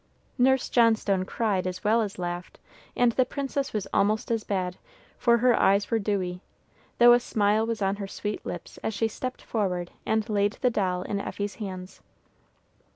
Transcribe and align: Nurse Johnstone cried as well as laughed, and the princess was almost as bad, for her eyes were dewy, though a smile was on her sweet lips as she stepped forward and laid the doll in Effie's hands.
Nurse 0.39 0.67
Johnstone 0.67 1.25
cried 1.25 1.67
as 1.67 1.83
well 1.83 2.01
as 2.01 2.17
laughed, 2.17 2.57
and 2.95 3.11
the 3.11 3.23
princess 3.23 3.71
was 3.71 3.85
almost 3.93 4.31
as 4.31 4.43
bad, 4.43 4.77
for 5.19 5.37
her 5.37 5.53
eyes 5.55 5.91
were 5.91 5.99
dewy, 5.99 6.41
though 6.97 7.13
a 7.13 7.19
smile 7.19 7.67
was 7.67 7.83
on 7.83 7.97
her 7.97 8.07
sweet 8.07 8.43
lips 8.43 8.79
as 8.79 8.95
she 8.95 9.07
stepped 9.07 9.43
forward 9.43 9.91
and 10.03 10.27
laid 10.27 10.53
the 10.53 10.71
doll 10.71 11.03
in 11.03 11.19
Effie's 11.21 11.53
hands. 11.61 12.01